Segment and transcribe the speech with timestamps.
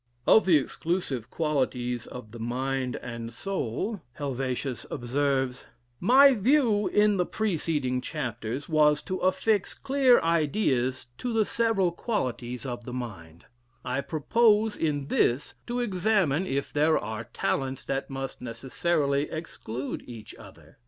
[0.25, 5.67] Of the "exclusive qualities of the Mind and Soul," Helvetius observes:
[5.99, 12.65] "My view in the preceding chapters was to affix clear ideas to the several qualities
[12.65, 13.45] of the mind,
[13.85, 20.33] I propose in this to examine if there are talents that must necessarily exclude each
[20.33, 20.79] other?